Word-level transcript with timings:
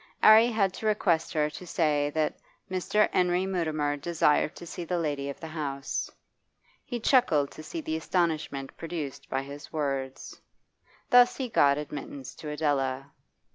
'Arry 0.23 0.47
had 0.47 0.73
to 0.73 0.87
request 0.87 1.31
her 1.31 1.47
to 1.47 1.67
say 1.67 2.09
that 2.09 2.35
'Mr. 2.71 3.07
'Enery 3.13 3.45
Mutimer' 3.45 3.97
desired 3.97 4.55
to 4.55 4.65
see 4.65 4.83
the 4.83 4.97
lady 4.97 5.29
of 5.29 5.39
the 5.39 5.45
house. 5.49 6.09
He 6.83 6.99
chuckled 6.99 7.51
to 7.51 7.61
see 7.61 7.81
the 7.81 7.97
astonishment 7.97 8.75
produced 8.77 9.29
by 9.29 9.43
his 9.43 9.71
words. 9.71 10.41
Thus 11.11 11.35
he 11.37 11.49
got 11.49 11.77
admittance 11.77 12.33
to 12.37 12.49
Adela. 12.49 13.11